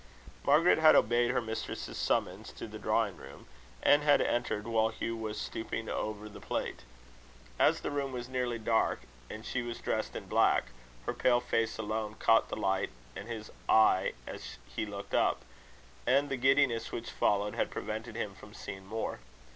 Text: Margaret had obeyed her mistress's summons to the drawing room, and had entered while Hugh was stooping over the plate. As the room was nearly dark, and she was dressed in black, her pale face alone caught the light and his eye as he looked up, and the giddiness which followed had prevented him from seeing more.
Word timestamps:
Margaret 0.43 0.79
had 0.79 0.95
obeyed 0.95 1.29
her 1.29 1.41
mistress's 1.41 1.95
summons 1.95 2.51
to 2.53 2.65
the 2.65 2.79
drawing 2.79 3.17
room, 3.17 3.45
and 3.83 4.01
had 4.01 4.19
entered 4.19 4.67
while 4.67 4.89
Hugh 4.89 5.15
was 5.15 5.39
stooping 5.39 5.89
over 5.89 6.27
the 6.27 6.39
plate. 6.41 6.81
As 7.59 7.81
the 7.81 7.91
room 7.91 8.11
was 8.11 8.27
nearly 8.27 8.57
dark, 8.57 9.01
and 9.29 9.45
she 9.45 9.61
was 9.61 9.77
dressed 9.79 10.15
in 10.15 10.25
black, 10.27 10.71
her 11.05 11.13
pale 11.13 11.39
face 11.39 11.77
alone 11.77 12.15
caught 12.15 12.49
the 12.49 12.57
light 12.57 12.89
and 13.15 13.27
his 13.27 13.51
eye 13.69 14.13
as 14.25 14.57
he 14.65 14.87
looked 14.87 15.13
up, 15.13 15.43
and 16.07 16.29
the 16.29 16.35
giddiness 16.37 16.91
which 16.91 17.11
followed 17.11 17.53
had 17.53 17.69
prevented 17.69 18.15
him 18.15 18.33
from 18.33 18.55
seeing 18.55 18.87
more. 18.87 19.19